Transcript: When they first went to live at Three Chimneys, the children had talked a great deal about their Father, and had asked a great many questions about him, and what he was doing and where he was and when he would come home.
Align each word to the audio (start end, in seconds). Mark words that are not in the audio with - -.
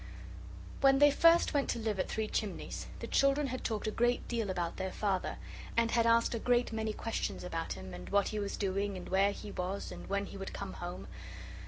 When 0.79 0.97
they 0.97 1.11
first 1.11 1.53
went 1.53 1.69
to 1.69 1.77
live 1.77 1.99
at 1.99 2.09
Three 2.09 2.27
Chimneys, 2.27 2.87
the 3.01 3.05
children 3.05 3.45
had 3.45 3.63
talked 3.63 3.85
a 3.85 3.91
great 3.91 4.27
deal 4.27 4.49
about 4.49 4.77
their 4.77 4.91
Father, 4.91 5.37
and 5.77 5.91
had 5.91 6.07
asked 6.07 6.33
a 6.33 6.39
great 6.39 6.73
many 6.73 6.91
questions 6.91 7.43
about 7.43 7.73
him, 7.73 7.93
and 7.93 8.09
what 8.09 8.29
he 8.29 8.39
was 8.39 8.57
doing 8.57 8.97
and 8.97 9.07
where 9.09 9.31
he 9.31 9.51
was 9.51 9.91
and 9.91 10.09
when 10.09 10.25
he 10.25 10.37
would 10.37 10.53
come 10.53 10.73
home. 10.73 11.07